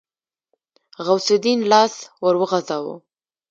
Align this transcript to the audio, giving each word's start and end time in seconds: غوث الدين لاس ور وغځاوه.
غوث 1.05 1.27
الدين 1.35 1.59
لاس 1.71 1.93
ور 2.23 2.35
وغځاوه. 2.39 2.95